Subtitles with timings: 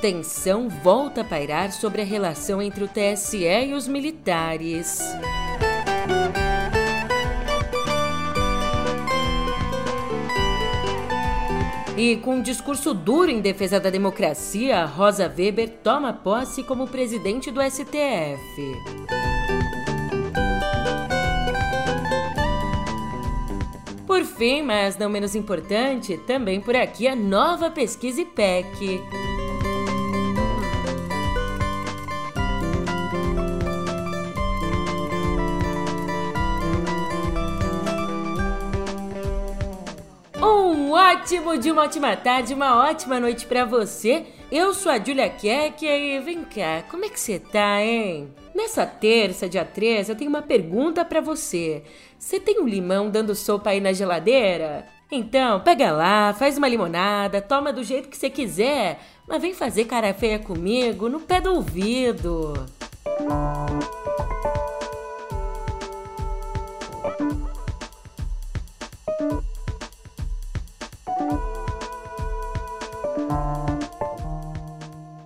[0.00, 4.98] tensão volta a pairar sobre a relação entre o TSE e os militares.
[11.96, 17.50] E com um discurso duro em defesa da democracia, Rosa Weber toma posse como presidente
[17.50, 18.74] do STF.
[24.06, 28.98] Por fim, mas não menos importante, também por aqui a nova pesquisa IPEC.
[41.10, 44.26] Ótimo de uma ótima tarde, uma ótima noite para você.
[44.50, 48.32] Eu sou a Julia Keck e vem cá, como é que você tá, hein?
[48.54, 51.82] Nessa terça, dia 13, eu tenho uma pergunta para você.
[52.16, 54.86] Você tem um limão dando sopa aí na geladeira?
[55.10, 59.86] Então, pega lá, faz uma limonada, toma do jeito que você quiser, mas vem fazer
[59.86, 62.54] cara feia comigo no pé do ouvido.
[63.20, 63.99] Música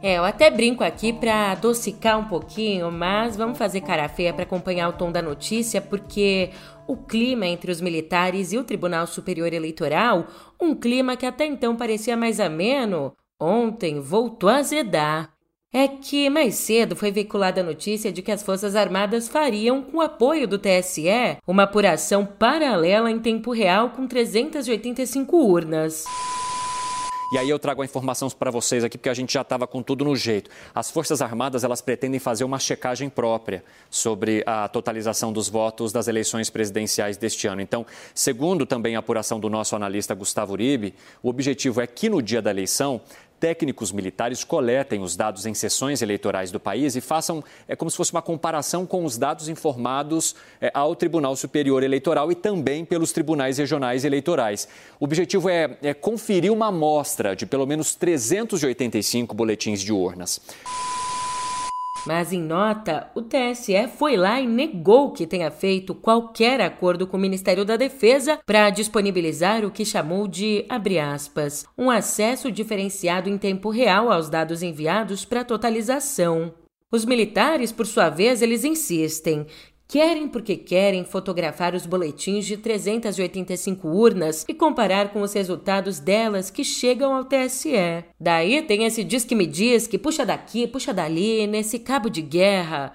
[0.06, 4.42] É, eu até brinco aqui para adocicar um pouquinho, mas vamos fazer cara feia para
[4.42, 6.50] acompanhar o tom da notícia, porque
[6.86, 10.27] o clima entre os militares e o Tribunal Superior Eleitoral,
[10.60, 15.30] um clima que até então parecia mais ameno, ontem voltou a azedar.
[15.72, 19.97] É que mais cedo foi veiculada a notícia de que as Forças Armadas fariam, com
[19.97, 26.05] o apoio do TSE, uma apuração paralela em tempo real com 385 urnas.
[27.33, 29.83] E aí eu trago a informação para vocês aqui, porque a gente já estava com
[29.83, 30.50] tudo no jeito.
[30.75, 36.08] As Forças Armadas, elas pretendem fazer uma checagem própria sobre a totalização dos votos das
[36.08, 37.61] eleições presidenciais deste ano.
[37.61, 42.22] Então, segundo também a apuração do nosso analista Gustavo Uribe, o objetivo é que no
[42.22, 43.00] dia da eleição
[43.45, 47.97] técnicos militares coletem os dados em sessões eleitorais do país e façam é como se
[47.99, 53.12] fosse uma comparação com os dados informados é, ao Tribunal Superior Eleitoral e também pelos
[53.12, 54.66] tribunais regionais eleitorais.
[54.99, 60.41] O objetivo é, é conferir uma amostra de pelo menos 385 boletins de urnas.
[62.06, 67.16] Mas em nota, o TSE foi lá e negou que tenha feito qualquer acordo com
[67.16, 73.31] o Ministério da Defesa para disponibilizar o que chamou de, abre aspas, um acesso diferenciado
[73.31, 76.53] em tempo real aos dados enviados para totalização.
[76.92, 79.47] Os militares, por sua vez, eles insistem
[79.87, 86.50] Querem porque querem fotografar os boletins de 385 urnas e comparar com os resultados delas
[86.50, 88.05] que chegam ao TSE.
[88.19, 92.22] Daí tem esse diz que me diz que puxa daqui, puxa dali, nesse cabo de
[92.22, 92.93] guerra.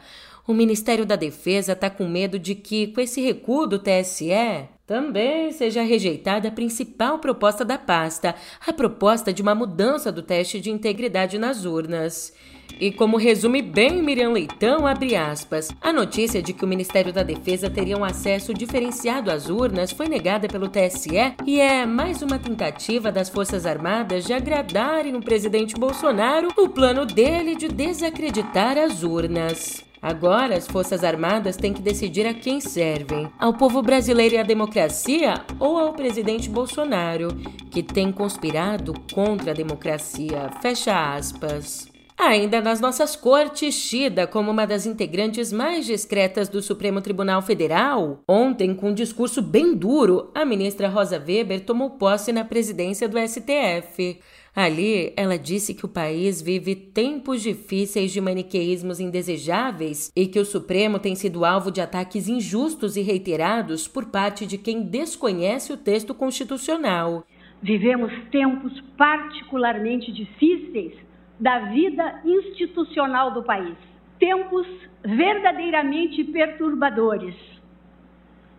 [0.48, 5.52] O Ministério da Defesa está com medo de que, com esse recuo do TSE, também
[5.52, 8.34] seja rejeitada a principal proposta da pasta,
[8.66, 12.34] a proposta de uma mudança do teste de integridade nas urnas.
[12.80, 17.24] E como resume bem Miriam Leitão, abre aspas, a notícia de que o Ministério da
[17.24, 22.40] Defesa teria um acesso diferenciado às urnas foi negada pelo TSE e é mais uma
[22.40, 29.04] tentativa das Forças Armadas de agradarem o presidente Bolsonaro no plano dele de desacreditar as
[29.04, 29.84] urnas.
[30.02, 34.44] Agora, as Forças Armadas têm que decidir a quem servem: ao povo brasileiro e à
[34.44, 37.36] democracia ou ao presidente Bolsonaro,
[37.70, 40.50] que tem conspirado contra a democracia.
[40.62, 41.90] Fecha aspas.
[42.22, 48.22] Ainda nas nossas cortes, tida como uma das integrantes mais discretas do Supremo Tribunal Federal,
[48.28, 53.18] ontem, com um discurso bem duro, a ministra Rosa Weber tomou posse na presidência do
[53.18, 54.20] STF.
[54.54, 60.46] Ali, ela disse que o país vive tempos difíceis de maniqueísmos indesejáveis e que o
[60.46, 65.78] Supremo tem sido alvo de ataques injustos e reiterados por parte de quem desconhece o
[65.78, 67.24] texto constitucional.
[67.64, 71.08] Vivemos tempos particularmente difíceis
[71.40, 73.76] da vida institucional do país.
[74.20, 74.68] Tempos
[75.04, 77.36] verdadeiramente perturbadores,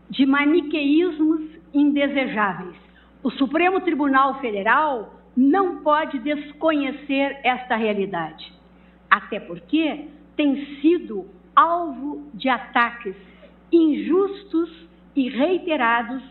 [0.09, 1.43] de maniqueísmos
[1.75, 2.77] indesejáveis.
[3.23, 8.53] O Supremo Tribunal Federal não pode desconhecer esta realidade,
[9.11, 10.06] até porque
[10.37, 13.15] tem sido alvo de ataques
[13.71, 14.71] injustos
[15.15, 16.23] e reiterados,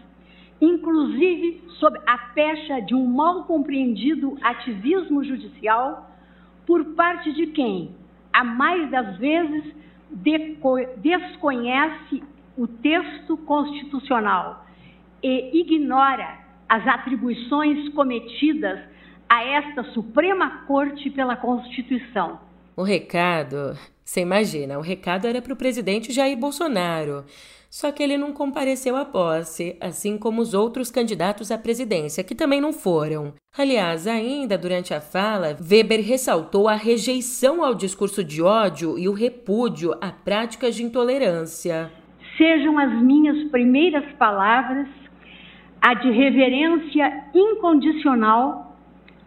[0.60, 6.09] inclusive sob a pecha de um mal compreendido ativismo judicial
[6.70, 7.96] por parte de quem,
[8.32, 9.74] a mais das vezes,
[11.02, 12.24] desconhece
[12.56, 14.68] o texto constitucional
[15.24, 16.38] e ignora
[16.70, 18.80] as atribuições cometidas
[19.28, 22.40] a esta Suprema Corte pela Constituição.
[22.80, 27.26] O recado, você imagina, o recado era para o presidente Jair Bolsonaro.
[27.70, 32.34] Só que ele não compareceu à posse, assim como os outros candidatos à presidência, que
[32.34, 33.34] também não foram.
[33.58, 39.14] Aliás, ainda durante a fala, Weber ressaltou a rejeição ao discurso de ódio e o
[39.14, 41.92] repúdio a práticas de intolerância.
[42.38, 44.88] Sejam as minhas primeiras palavras
[45.82, 48.78] a de reverência incondicional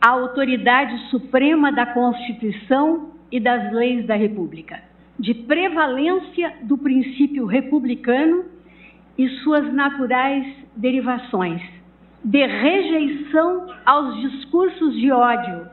[0.00, 8.44] à autoridade suprema da Constituição e das leis da República de prevalência do princípio republicano
[9.16, 10.44] e suas naturais
[10.74, 11.62] derivações,
[12.24, 15.68] de rejeição aos discursos de ódio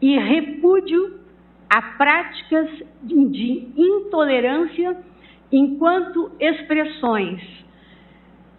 [0.00, 1.20] e repúdio
[1.68, 2.68] a práticas
[3.02, 4.96] de intolerância
[5.50, 7.40] enquanto expressões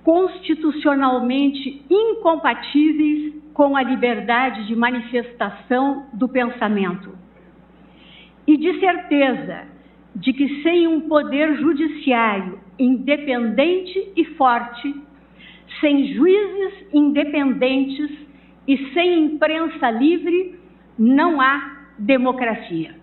[0.04, 7.23] constitucionalmente incompatíveis com a liberdade de manifestação do pensamento.
[8.48, 9.68] E de certeza
[10.16, 14.96] de que sem um poder judiciário independente e forte,
[15.80, 18.12] sem juízes independentes
[18.68, 20.56] e sem imprensa livre,
[20.98, 22.96] não há democracia.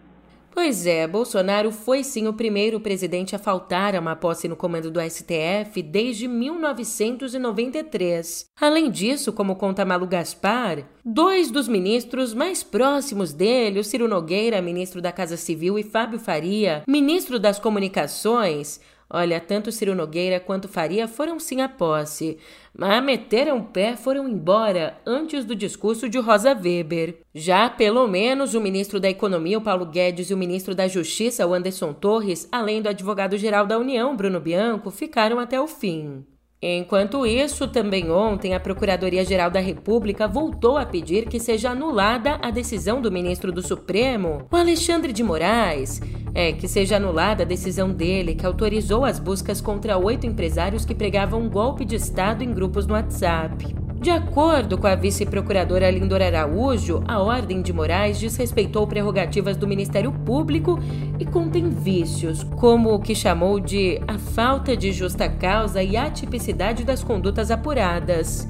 [0.52, 4.90] Pois é, Bolsonaro foi sim o primeiro presidente a faltar a uma posse no comando
[4.90, 8.46] do STF desde 1993.
[8.60, 14.60] Além disso, como conta Malu Gaspar, dois dos ministros mais próximos dele, o Ciro Nogueira,
[14.60, 18.80] ministro da Casa Civil, e Fábio Faria, ministro das Comunicações,
[19.12, 22.38] Olha, tanto Ciro Nogueira quanto Faria foram sim à posse,
[22.72, 27.18] mas meteram o pé foram embora antes do discurso de Rosa Weber.
[27.34, 31.44] Já, pelo menos, o ministro da Economia, o Paulo Guedes, e o ministro da Justiça,
[31.44, 36.24] o Anderson Torres, além do advogado-geral da União, Bruno Bianco, ficaram até o fim.
[36.62, 42.50] Enquanto isso, também ontem, a Procuradoria-Geral da República voltou a pedir que seja anulada a
[42.50, 46.02] decisão do ministro do Supremo, o Alexandre de Moraes,
[46.34, 50.94] é que seja anulada a decisão dele que autorizou as buscas contra oito empresários que
[50.94, 53.74] pregavam um golpe de Estado em grupos no WhatsApp.
[54.00, 60.10] De acordo com a vice-procuradora Lindora Araújo, a Ordem de Moraes desrespeitou prerrogativas do Ministério
[60.10, 60.78] Público
[61.18, 66.82] e contém vícios, como o que chamou de a falta de justa causa e atipicidade
[66.82, 68.48] das condutas apuradas.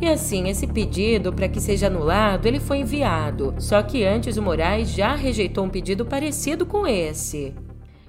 [0.00, 3.54] E assim, esse pedido para que seja anulado, ele foi enviado.
[3.58, 7.54] Só que antes o Moraes já rejeitou um pedido parecido com esse.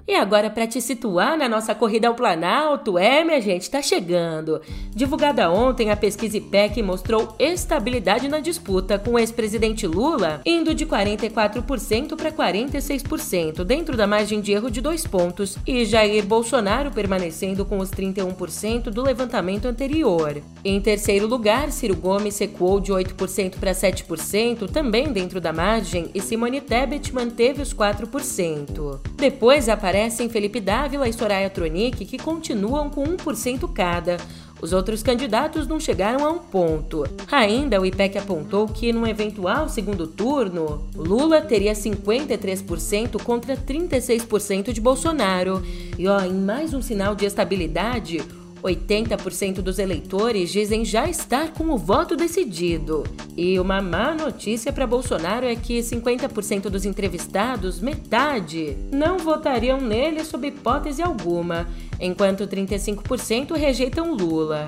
[0.06, 4.60] E agora, para te situar na nossa corrida ao Planalto, é, minha gente, está chegando.
[4.90, 10.84] Divulgada ontem, a pesquisa IPEC mostrou estabilidade na disputa, com o ex-presidente Lula indo de
[10.84, 17.64] 44% para 46%, dentro da margem de erro de dois pontos, e Jair Bolsonaro permanecendo
[17.64, 20.42] com os 31% do levantamento anterior.
[20.64, 26.20] Em terceiro lugar, Ciro Gomes recuou de 8% para 7%, também dentro da margem, e
[26.20, 29.00] Simone Tebet manteve os 4%.
[29.16, 34.16] Depois aparece aparecem Felipe Dávila e Soraya Tronic, que continuam com 1% cada.
[34.62, 37.04] Os outros candidatos não chegaram a um ponto.
[37.30, 44.80] Ainda, o IPEC apontou que, num eventual segundo turno, Lula teria 53% contra 36% de
[44.80, 45.62] Bolsonaro.
[45.98, 48.22] E, ó, em mais um sinal de estabilidade,
[48.62, 53.02] 80% dos eleitores dizem já estar com o voto decidido.
[53.36, 60.24] E uma má notícia para Bolsonaro é que 50% dos entrevistados, metade, não votariam nele
[60.24, 61.66] sob hipótese alguma,
[62.00, 64.66] enquanto 35% rejeitam Lula.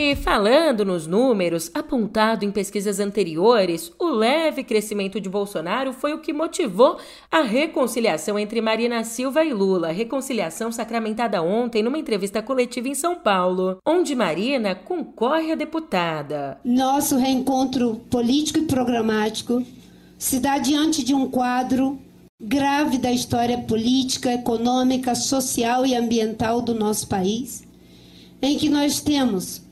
[0.00, 6.20] E falando nos números, apontado em pesquisas anteriores, o leve crescimento de Bolsonaro foi o
[6.20, 6.98] que motivou
[7.28, 13.16] a reconciliação entre Marina Silva e Lula, reconciliação sacramentada ontem numa entrevista coletiva em São
[13.16, 16.60] Paulo, onde Marina concorre a deputada.
[16.64, 19.64] Nosso reencontro político e programático
[20.16, 21.98] se dá diante de um quadro
[22.40, 27.66] grave da história política, econômica, social e ambiental do nosso país,
[28.40, 29.66] em que nós temos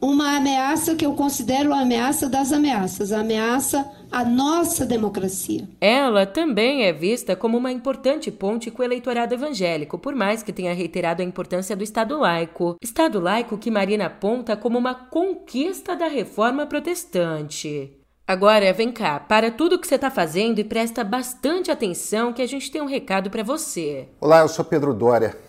[0.00, 5.68] uma ameaça que eu considero a ameaça das ameaças, a ameaça à nossa democracia.
[5.80, 10.52] Ela também é vista como uma importante ponte com o eleitorado evangélico, por mais que
[10.52, 12.76] tenha reiterado a importância do Estado laico.
[12.80, 17.92] Estado laico que Marina aponta como uma conquista da reforma protestante.
[18.26, 22.46] Agora, vem cá, para tudo que você está fazendo e presta bastante atenção que a
[22.46, 24.06] gente tem um recado para você.
[24.20, 25.47] Olá, eu sou Pedro Dória.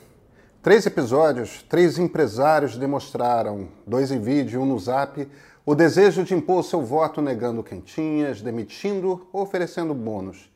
[0.61, 5.25] Três episódios, três empresários demonstraram, dois em vídeo, um no zap,
[5.65, 10.51] o desejo de impor seu voto negando quentinhas, demitindo ou oferecendo bônus.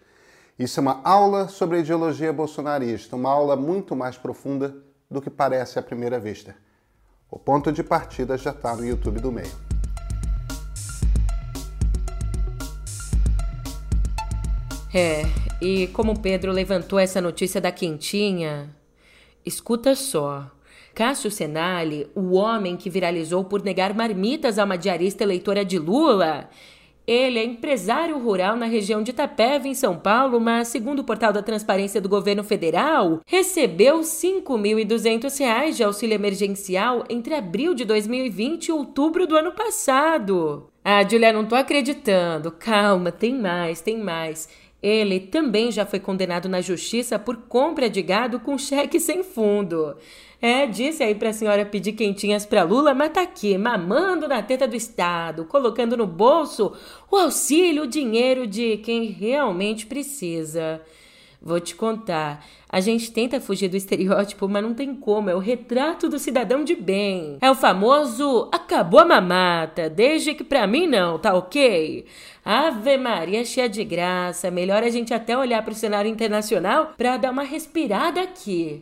[0.59, 4.75] Isso é uma aula sobre a ideologia bolsonarista, uma aula muito mais profunda
[5.09, 6.53] do que parece à primeira vista.
[7.31, 9.55] O ponto de partida já está no YouTube do meio.
[14.93, 15.21] É,
[15.61, 18.69] e como Pedro levantou essa notícia da quentinha,
[19.45, 20.49] escuta só.
[20.93, 26.49] Cássio Senali, o homem que viralizou por negar marmitas a uma diarista eleitora de Lula,
[27.05, 31.33] ele é empresário rural na região de Itapeva, em São Paulo, mas, segundo o portal
[31.33, 38.67] da Transparência do Governo Federal, recebeu R$ 5.200 de auxílio emergencial entre abril de 2020
[38.67, 40.69] e outubro do ano passado.
[40.81, 42.51] Ah, Julia, não tô acreditando.
[42.51, 44.47] Calma, tem mais, tem mais.
[44.83, 49.95] Ele também já foi condenado na justiça por compra de gado com cheque sem fundo.
[50.41, 54.67] É, disse aí pra senhora pedir quentinhas pra Lula, mas tá aqui, mamando na teta
[54.67, 56.73] do Estado, colocando no bolso
[57.09, 60.81] o auxílio, o dinheiro de quem realmente precisa.
[61.45, 62.45] Vou te contar.
[62.69, 65.29] A gente tenta fugir do estereótipo, mas não tem como.
[65.29, 67.37] É o retrato do cidadão de bem.
[67.41, 72.05] É o famoso acabou a mamata, desde que pra mim não, tá ok?
[72.45, 74.49] Ave Maria cheia de graça.
[74.49, 78.81] Melhor a gente até olhar para o cenário internacional para dar uma respirada aqui.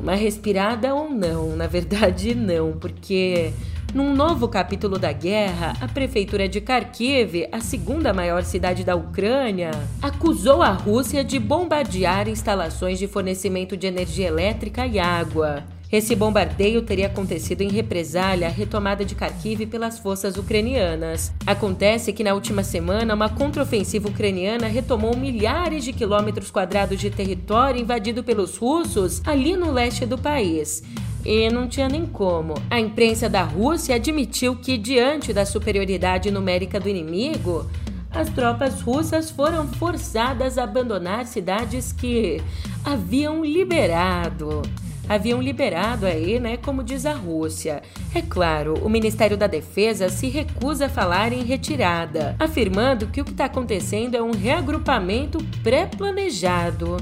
[0.00, 1.54] Uma respirada ou não?
[1.54, 3.52] Na verdade, não, porque
[3.94, 9.70] num novo capítulo da guerra, a prefeitura de Kharkiv, a segunda maior cidade da Ucrânia,
[10.02, 15.64] acusou a Rússia de bombardear instalações de fornecimento de energia elétrica e água.
[15.90, 21.32] Esse bombardeio teria acontecido em represália à retomada de Kharkiv pelas forças ucranianas.
[21.46, 27.80] Acontece que na última semana, uma contraofensiva ucraniana retomou milhares de quilômetros quadrados de território
[27.80, 30.82] invadido pelos russos ali no leste do país.
[31.24, 32.54] E não tinha nem como.
[32.70, 37.68] A imprensa da Rússia admitiu que, diante da superioridade numérica do inimigo,
[38.10, 42.40] as tropas russas foram forçadas a abandonar cidades que
[42.84, 44.62] haviam liberado
[45.08, 47.82] haviam liberado aí, né, como diz a Rússia.
[48.14, 53.24] É claro, o Ministério da Defesa se recusa a falar em retirada, afirmando que o
[53.24, 56.98] que está acontecendo é um reagrupamento pré-planejado.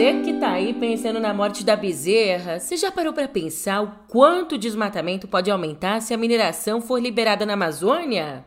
[0.00, 3.92] Você que tá aí pensando na morte da bezerra, você já parou para pensar o
[4.08, 8.42] quanto o desmatamento pode aumentar se a mineração for liberada na Amazônia?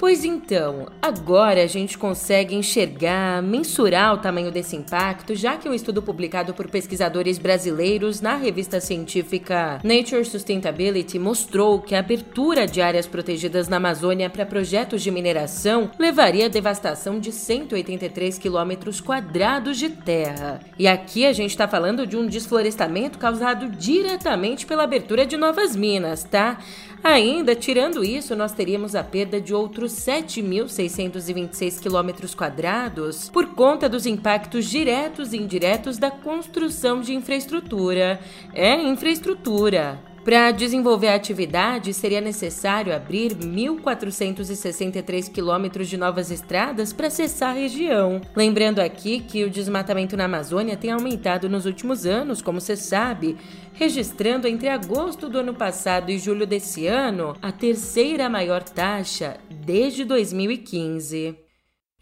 [0.00, 5.74] Pois então, agora a gente consegue enxergar, mensurar o tamanho desse impacto, já que um
[5.74, 12.80] estudo publicado por pesquisadores brasileiros na revista científica Nature Sustainability mostrou que a abertura de
[12.80, 19.76] áreas protegidas na Amazônia para projetos de mineração levaria à devastação de 183 quilômetros quadrados
[19.76, 20.60] de terra.
[20.78, 25.76] E aqui a gente está falando de um desflorestamento causado diretamente pela abertura de novas
[25.76, 26.58] minas, tá?
[27.02, 34.04] Ainda, tirando isso, nós teríamos a perda de outros 7.626 quilômetros quadrados por conta dos
[34.04, 38.20] impactos diretos e indiretos da construção de infraestrutura.
[38.52, 40.09] É infraestrutura.
[40.24, 47.58] Para desenvolver a atividade, seria necessário abrir 1.463 quilômetros de novas estradas para acessar a
[47.58, 48.20] região.
[48.36, 53.38] Lembrando aqui que o desmatamento na Amazônia tem aumentado nos últimos anos, como você sabe,
[53.72, 60.04] registrando entre agosto do ano passado e julho desse ano a terceira maior taxa desde
[60.04, 61.49] 2015.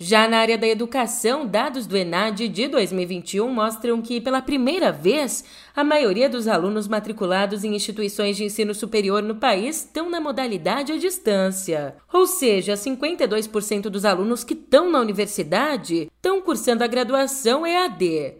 [0.00, 5.44] Já na área da educação, dados do ENAD de 2021 mostram que, pela primeira vez,
[5.74, 10.92] a maioria dos alunos matriculados em instituições de ensino superior no país estão na modalidade
[10.92, 11.96] à distância.
[12.12, 18.36] Ou seja, 52% dos alunos que estão na universidade estão cursando a graduação EAD.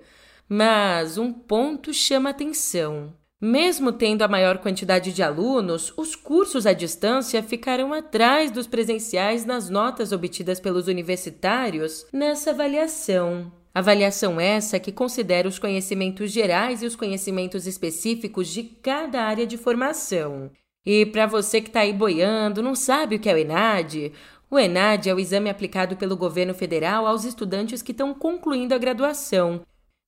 [0.48, 3.17] Mas um ponto chama atenção.
[3.40, 9.44] Mesmo tendo a maior quantidade de alunos, os cursos à distância ficaram atrás dos presenciais
[9.44, 13.52] nas notas obtidas pelos universitários nessa avaliação.
[13.72, 19.56] Avaliação essa que considera os conhecimentos gerais e os conhecimentos específicos de cada área de
[19.56, 20.50] formação.
[20.84, 24.12] E para você que está aí boiando, não sabe o que é o ENAD?
[24.50, 28.78] O ENAD é o exame aplicado pelo governo federal aos estudantes que estão concluindo a
[28.78, 29.60] graduação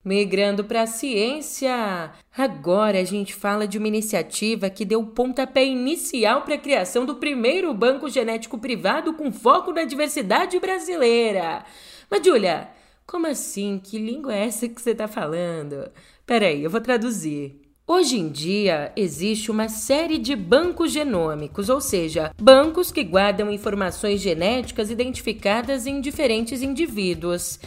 [0.03, 6.41] Migrando para a ciência, agora a gente fala de uma iniciativa que deu pontapé inicial
[6.41, 11.63] para a criação do primeiro banco genético privado com foco na diversidade brasileira.
[12.09, 12.69] Mas, Julia,
[13.05, 13.79] como assim?
[13.83, 15.91] Que língua é essa que você está falando?
[16.25, 17.61] Peraí, eu vou traduzir.
[17.85, 24.19] Hoje em dia, existe uma série de bancos genômicos, ou seja, bancos que guardam informações
[24.19, 27.59] genéticas identificadas em diferentes indivíduos.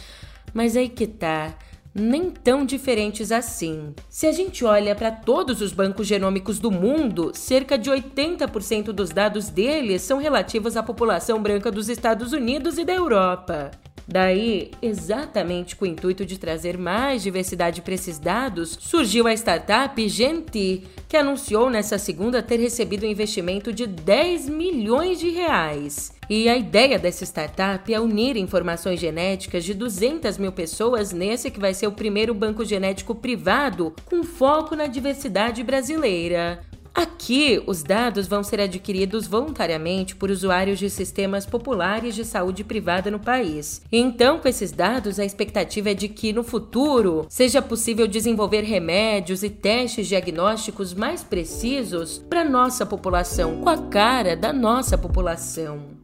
[0.53, 1.55] Mas aí que tá
[1.97, 3.95] nem tão diferentes assim.
[4.09, 9.11] Se a gente olha para todos os bancos genômicos do mundo, cerca de 80% dos
[9.11, 13.71] dados deles são relativos à população branca dos Estados Unidos e da Europa.
[14.07, 20.07] Daí, exatamente com o intuito de trazer mais diversidade para esses dados, surgiu a startup
[20.07, 26.13] Genti, que anunciou nessa segunda ter recebido um investimento de 10 milhões de reais.
[26.29, 31.59] E a ideia dessa startup é unir informações genéticas de 200 mil pessoas nesse que
[31.59, 36.59] vai ser o primeiro banco genético privado com foco na diversidade brasileira.
[36.95, 43.11] Aqui, os dados vão ser adquiridos voluntariamente por usuários de sistemas populares de saúde privada
[43.11, 43.81] no país.
[43.91, 49.43] Então, com esses dados, a expectativa é de que no futuro seja possível desenvolver remédios
[49.43, 55.94] e testes diagnósticos mais precisos para nossa população, com a cara da nossa população.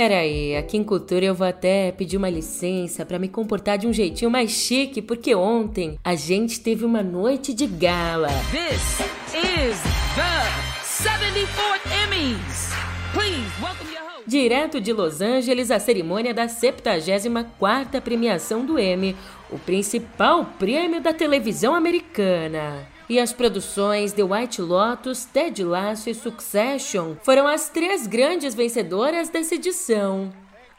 [0.00, 3.86] Pera aí, aqui em Cultura eu vou até pedir uma licença para me comportar de
[3.86, 8.30] um jeitinho mais chique, porque ontem a gente teve uma noite de gala.
[8.50, 8.98] This
[9.36, 9.76] is
[10.16, 12.70] the 74th Emmys.
[13.12, 14.24] Please welcome your host.
[14.26, 19.14] Direto de Los Angeles, a cerimônia da 74ª premiação do Emmy,
[19.50, 26.14] o principal prêmio da televisão americana e as produções The White Lotus, Ted Lasso e
[26.14, 30.32] Succession foram as três grandes vencedoras dessa edição.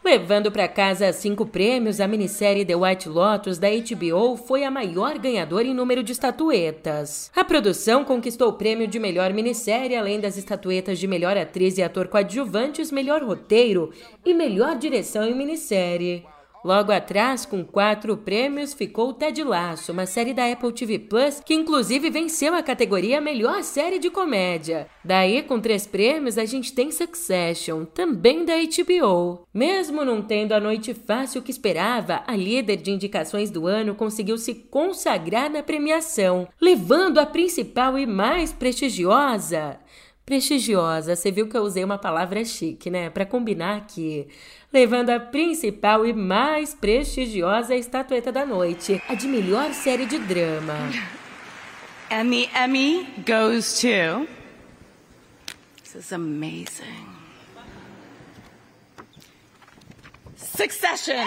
[0.04, 5.20] Levando para casa cinco prêmios, a minissérie The White Lotus da HBO foi a maior
[5.20, 7.30] ganhadora em número de estatuetas.
[7.36, 11.84] A produção conquistou o prêmio de melhor minissérie, além das estatuetas de melhor atriz e
[11.84, 13.92] ator coadjuvantes, melhor roteiro
[14.26, 16.26] e melhor direção em minissérie.
[16.64, 21.56] Logo atrás, com quatro prêmios, ficou Ted Lasso, uma série da Apple TV Plus que
[21.56, 24.88] inclusive venceu a categoria Melhor Série de Comédia.
[25.04, 29.48] Daí, com três prêmios, a gente tem Succession, também da HBO.
[29.52, 34.38] Mesmo não tendo a noite fácil que esperava, a líder de indicações do ano conseguiu
[34.38, 39.80] se consagrar na premiação, levando a principal e mais prestigiosa
[40.26, 41.16] prestigiosa.
[41.16, 43.10] Você viu que eu usei uma palavra chique, né?
[43.10, 44.28] Para combinar aqui.
[44.72, 50.76] Levando a principal e mais prestigiosa estatueta da noite, a de melhor série de drama.
[52.12, 54.28] And the Emmy goes to.
[55.82, 57.08] This is amazing.
[60.36, 61.26] Succession.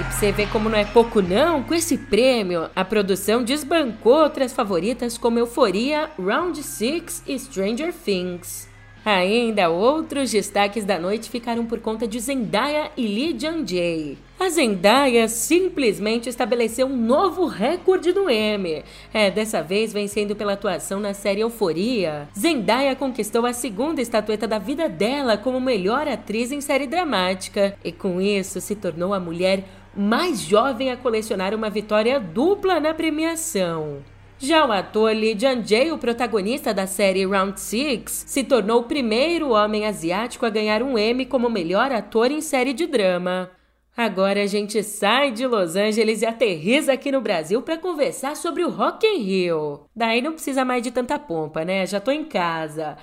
[0.00, 4.14] E pra você ver como não é pouco não, com esse prêmio, a produção desbancou
[4.14, 8.66] outras favoritas como Euforia, Round 6 e Stranger Things.
[9.04, 14.18] Ainda outros destaques da noite ficaram por conta de Zendaya e Lee Jung-jae.
[14.38, 18.82] A Zendaya simplesmente estabeleceu um novo recorde no Emmy.
[19.12, 22.26] É, dessa vez vencendo pela atuação na série Euforia.
[22.38, 27.92] Zendaya conquistou a segunda estatueta da vida dela como melhor atriz em série dramática e
[27.92, 29.64] com isso se tornou a mulher
[29.96, 33.98] mais jovem a colecionar uma vitória dupla na premiação.
[34.38, 39.50] Já o ator Lee Jung-jae, o protagonista da série Round 6, se tornou o primeiro
[39.50, 43.50] homem asiático a ganhar um Emmy como melhor ator em série de drama.
[43.94, 48.64] Agora a gente sai de Los Angeles e aterriza aqui no Brasil para conversar sobre
[48.64, 49.80] o Rock in Rio.
[49.94, 51.84] Daí não precisa mais de tanta pompa, né?
[51.84, 52.96] Já tô em casa.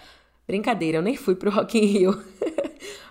[0.48, 2.24] Brincadeira, eu nem fui pro Rock in Rio.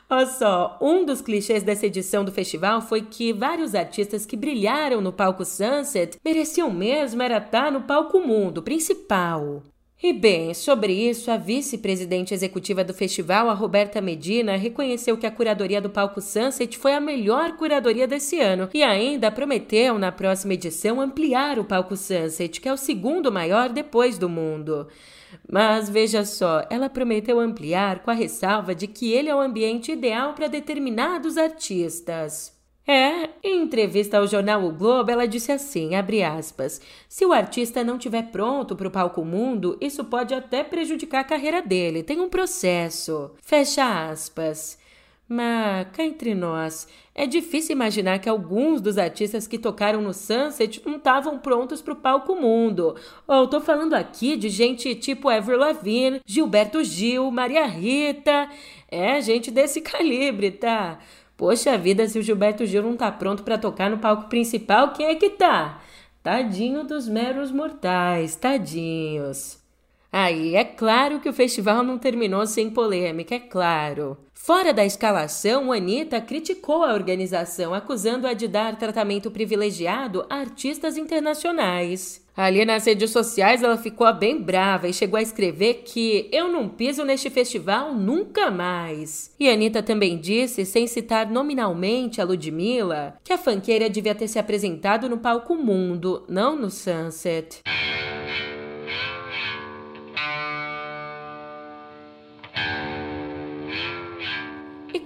[0.09, 5.01] Olha só, um dos clichês dessa edição do festival foi que vários artistas que brilharam
[5.01, 9.65] no palco Sunset mereciam mesmo era estar no palco mundo principal.
[10.01, 15.31] E bem, sobre isso, a vice-presidente executiva do festival, a Roberta Medina, reconheceu que a
[15.31, 20.53] curadoria do Palco Sunset foi a melhor curadoria desse ano e ainda prometeu, na próxima
[20.53, 24.87] edição, ampliar o Palco Sunset, que é o segundo maior depois do mundo.
[25.49, 29.93] Mas veja só, ela prometeu ampliar com a ressalva de que ele é o ambiente
[29.93, 32.57] ideal para determinados artistas.
[32.89, 37.83] É, em entrevista ao jornal O Globo, ela disse assim, abre aspas, se o artista
[37.83, 42.21] não estiver pronto para o palco mundo, isso pode até prejudicar a carreira dele, tem
[42.21, 43.33] um processo.
[43.43, 44.79] Fecha aspas.
[45.29, 50.81] Mas, cá entre nós, é difícil imaginar que alguns dos artistas que tocaram no Sunset
[50.87, 52.95] não estavam prontos para o palco mundo.
[53.27, 58.49] Oh, tô falando aqui de gente tipo Avril Lavigne, Gilberto Gil, Maria Rita.
[58.89, 61.01] É, gente desse calibre, tá?
[61.37, 65.07] Poxa vida, se o Gilberto Gil não tá pronto para tocar no palco principal, quem
[65.07, 65.83] é que tá?
[66.23, 69.66] Tadinho dos meros mortais, tadinhos.
[70.13, 74.17] Aí, é claro que o festival não terminou sem polêmica, é claro.
[74.33, 82.25] Fora da escalação, Anitta criticou a organização, acusando-a de dar tratamento privilegiado a artistas internacionais.
[82.37, 86.69] Ali nas redes sociais ela ficou bem brava e chegou a escrever que eu não
[86.69, 89.35] piso neste festival nunca mais.
[89.41, 94.39] E Anitta também disse, sem citar nominalmente a Ludmilla, que a fanqueira devia ter se
[94.39, 97.63] apresentado no palco Mundo, não no Sunset.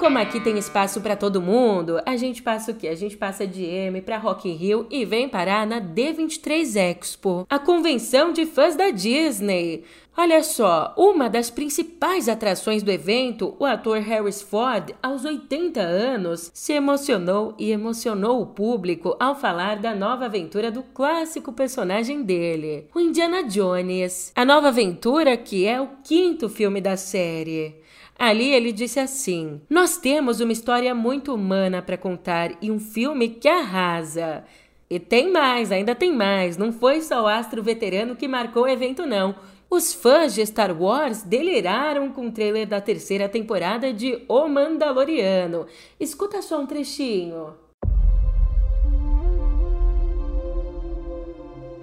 [0.00, 2.88] Como aqui tem espaço para todo mundo, a gente passa o quê?
[2.88, 7.46] A gente passa de M para Rock in Rio e vem parar na D23 Expo,
[7.50, 9.84] a convenção de fãs da Disney.
[10.16, 16.50] Olha só, uma das principais atrações do evento, o ator Harris Ford, aos 80 anos,
[16.54, 22.86] se emocionou e emocionou o público ao falar da nova aventura do clássico personagem dele,
[22.94, 24.32] o Indiana Jones.
[24.34, 27.80] A nova aventura que é o quinto filme da série.
[28.20, 33.30] Ali ele disse assim: Nós temos uma história muito humana para contar e um filme
[33.30, 34.44] que arrasa.
[34.90, 36.58] E tem mais, ainda tem mais.
[36.58, 39.34] Não foi só o astro veterano que marcou o evento, não.
[39.70, 45.66] Os fãs de Star Wars deliraram com o trailer da terceira temporada de O Mandaloriano.
[45.98, 47.54] Escuta só um trechinho.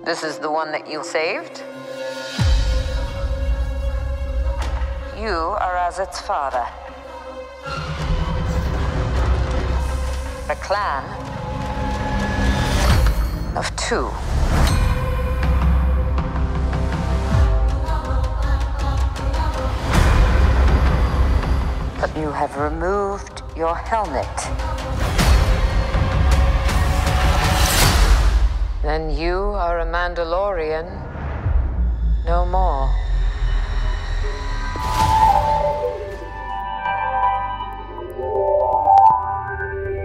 [0.05, 1.63] This is the one that you saved?
[5.19, 6.63] You are as its father.
[10.47, 11.03] A clan
[13.57, 14.11] of two.
[21.99, 24.37] But you have removed your helmet.
[28.83, 30.87] Then you are a Mandalorian
[32.23, 33.06] no more.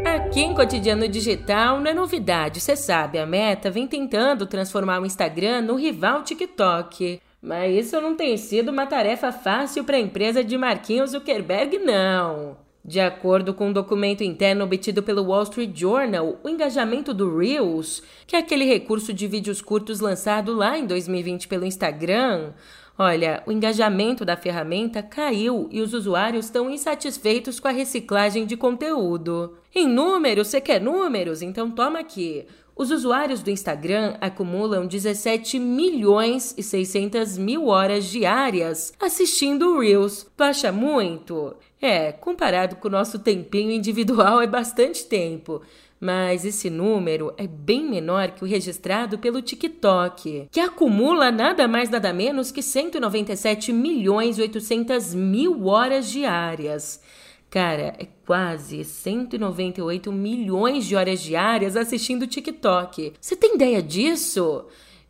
[0.04, 5.04] Aqui em Cotidiano Digital não é novidade, você sabe, a Meta vem tentando transformar o
[5.04, 7.20] Instagram no rival TikTok.
[7.42, 12.56] Mas isso não tem sido uma tarefa fácil para a empresa de Marquinhos Zuckerberg, não.
[12.84, 18.02] De acordo com um documento interno obtido pelo Wall Street Journal, o engajamento do Reels,
[18.26, 22.52] que é aquele recurso de vídeos curtos lançado lá em 2020 pelo Instagram,
[22.98, 28.56] Olha, o engajamento da ferramenta caiu e os usuários estão insatisfeitos com a reciclagem de
[28.56, 29.56] conteúdo.
[29.74, 31.40] Em números, você quer números?
[31.40, 32.46] Então toma aqui.
[32.76, 40.26] Os usuários do Instagram acumulam 17 milhões e 600 mil horas diárias assistindo Reels.
[40.36, 41.54] Tu acha muito?
[41.80, 45.62] É, comparado com o nosso tempinho individual é bastante tempo
[46.02, 51.88] mas esse número é bem menor que o registrado pelo TikTok, que acumula nada mais
[51.88, 57.00] nada menos que 197 milhões e 800 mil horas diárias.
[57.48, 63.12] Cara, é quase 198 milhões de horas diárias assistindo TikTok.
[63.20, 64.64] Você tem ideia disso?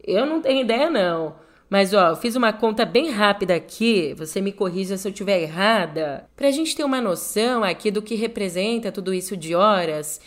[0.04, 1.36] Eu não tenho ideia não.
[1.70, 6.28] Mas ó, fiz uma conta bem rápida aqui, você me corrija se eu estiver errada,
[6.36, 10.20] pra gente ter uma noção aqui do que representa tudo isso de horas.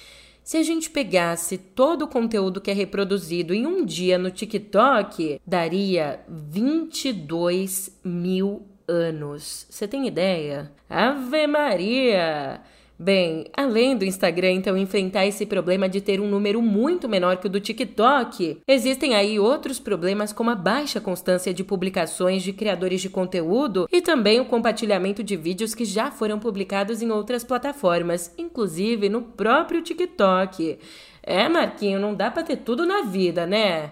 [0.46, 5.42] Se a gente pegasse todo o conteúdo que é reproduzido em um dia no TikTok,
[5.44, 9.66] daria 22 mil anos.
[9.68, 10.72] Você tem ideia?
[10.88, 12.62] Ave Maria!
[12.98, 17.48] Bem, além do Instagram então enfrentar esse problema de ter um número muito menor que
[17.48, 23.02] o do TikTok, existem aí outros problemas como a baixa constância de publicações de criadores
[23.02, 28.34] de conteúdo e também o compartilhamento de vídeos que já foram publicados em outras plataformas,
[28.38, 30.80] inclusive no próprio TikTok.
[31.22, 33.92] É, Marquinho, não dá para ter tudo na vida, né?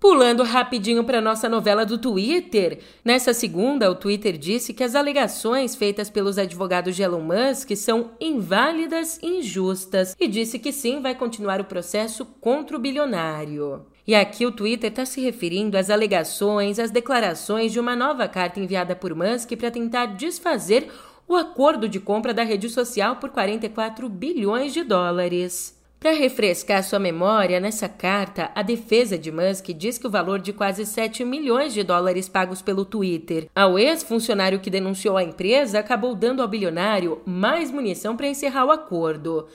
[0.00, 5.76] Pulando rapidinho para nossa novela do Twitter, nessa segunda, o Twitter disse que as alegações
[5.76, 11.14] feitas pelos advogados de Elon Musk são inválidas e injustas e disse que sim vai
[11.14, 13.84] continuar o processo contra o bilionário.
[14.06, 18.58] E aqui o Twitter está se referindo às alegações, às declarações de uma nova carta
[18.58, 20.90] enviada por Musk para tentar desfazer
[21.28, 25.78] o acordo de compra da rede social por 44 bilhões de dólares.
[26.00, 30.50] Para refrescar sua memória, nessa carta, a defesa de Musk diz que o valor de
[30.50, 36.14] quase 7 milhões de dólares pagos pelo Twitter ao ex-funcionário que denunciou a empresa acabou
[36.14, 39.46] dando ao bilionário mais munição para encerrar o acordo.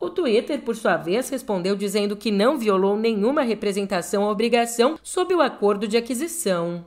[0.00, 5.34] O Twitter, por sua vez, respondeu dizendo que não violou nenhuma representação ou obrigação sob
[5.34, 6.86] o acordo de aquisição.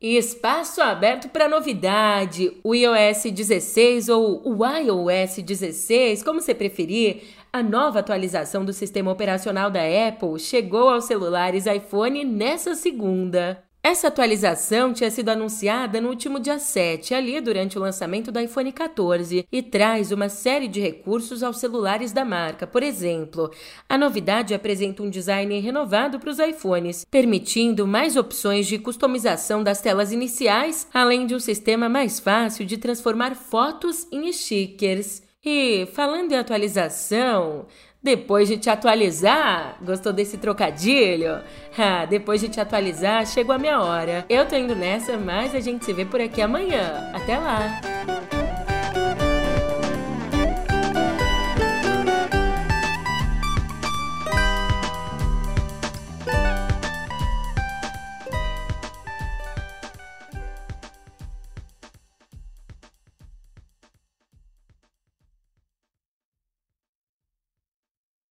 [0.00, 2.56] Espaço aberto para novidade.
[2.64, 9.10] O iOS 16 ou o iOS 16, como você preferir, a nova atualização do sistema
[9.10, 13.62] operacional da Apple chegou aos celulares iPhone nessa segunda.
[13.84, 18.72] Essa atualização tinha sido anunciada no último dia 7, ali durante o lançamento do iPhone
[18.72, 22.64] 14, e traz uma série de recursos aos celulares da marca.
[22.64, 23.50] Por exemplo,
[23.88, 29.80] a novidade apresenta um design renovado para os iPhones, permitindo mais opções de customização das
[29.82, 35.22] telas iniciais, além de um sistema mais fácil de transformar fotos em stickers.
[35.44, 37.66] E falando em atualização,
[38.00, 41.42] depois de te atualizar, gostou desse trocadilho?
[41.76, 44.26] Ah, depois de te atualizar, chegou a minha hora.
[44.28, 47.10] Eu tô indo nessa, mas a gente se vê por aqui amanhã.
[47.14, 47.80] Até lá!